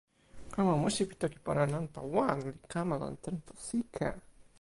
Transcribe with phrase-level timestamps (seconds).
[0.53, 4.07] kalama musi pi toki pona nanpa wan li kama lon tenpo sike.